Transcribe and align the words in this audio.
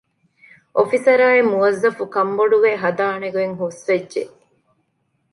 އޮފިސަރާއި 0.75 1.41
މުވައްޒަފު 1.51 2.03
ކަންބޮޑުވެ 2.15 2.71
ހަދާނެގޮތް 2.83 3.55
ހުސްވެއްޖެ 3.61 4.23